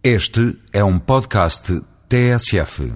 [0.00, 2.92] Este é um podcast TSF.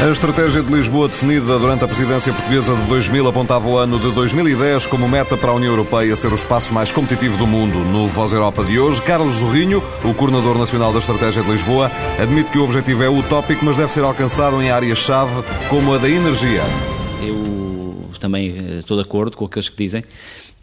[0.00, 4.12] A estratégia de Lisboa definida durante a presidência portuguesa de 2000 apontava o ano de
[4.12, 7.80] 2010 como meta para a União Europeia ser o espaço mais competitivo do mundo.
[7.80, 11.90] No Voz Europa de hoje, Carlos Zorrinho, o coordenador nacional da estratégia de Lisboa,
[12.20, 16.08] admite que o objetivo é utópico, mas deve ser alcançado em áreas-chave como a da
[16.08, 16.62] energia.
[17.26, 20.04] Eu também eh, estou de acordo com aqueles que dizem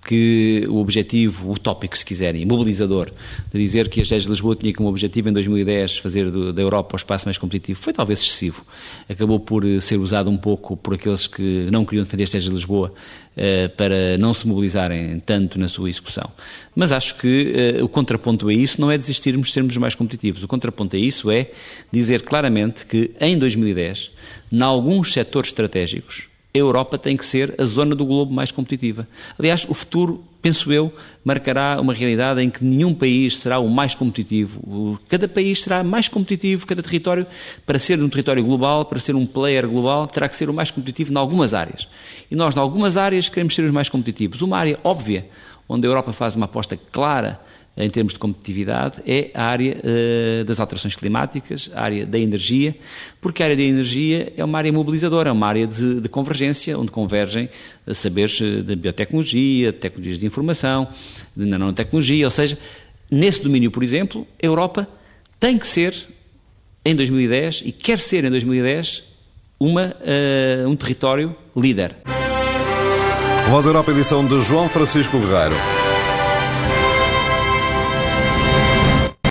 [0.10, 3.12] que o objetivo utópico, se quiserem, mobilizador,
[3.54, 6.96] de dizer que a GES de Lisboa tinha como objetivo em 2010 fazer da Europa
[6.96, 8.66] o espaço mais competitivo, foi talvez excessivo.
[9.08, 12.46] Acabou por eh, ser usado um pouco por aqueles que não queriam defender a GES
[12.46, 12.92] de Lisboa
[13.38, 16.32] eh, para não se mobilizarem tanto na sua execução.
[16.76, 20.42] Mas acho que eh, o contraponto a isso não é desistirmos de sermos mais competitivos.
[20.42, 21.52] O contraponto a isso é
[21.92, 24.10] dizer claramente que em 2010,
[24.52, 29.08] em alguns setores estratégicos, a Europa tem que ser a zona do globo mais competitiva.
[29.38, 30.92] Aliás, o futuro, penso eu,
[31.24, 35.00] marcará uma realidade em que nenhum país será o mais competitivo.
[35.08, 37.28] Cada país será mais competitivo, cada território,
[37.66, 40.72] para ser um território global, para ser um player global, terá que ser o mais
[40.72, 41.88] competitivo em algumas áreas.
[42.32, 44.42] E nós, em algumas áreas, queremos ser os mais competitivos.
[44.42, 45.28] Uma área óbvia,
[45.68, 47.40] onde a Europa faz uma aposta clara
[47.78, 52.76] em termos de competitividade é a área uh, das alterações climáticas, a área da energia,
[53.22, 56.78] porque a área da energia é uma área mobilizadora, é uma área de, de convergência,
[56.78, 57.50] onde convergem
[57.94, 60.88] saberes eh, de biotecnologia, tecnologias de informação,
[61.36, 62.58] de nanotecnologia, ou seja,
[63.10, 64.88] nesse domínio, por exemplo, a Europa
[65.40, 65.96] tem que ser,
[66.84, 69.04] em 2010, e quer ser em 2010,
[69.60, 71.96] uma, uh, um território líder.
[73.50, 75.56] Voz Europa, edição de João Francisco Guerreiro.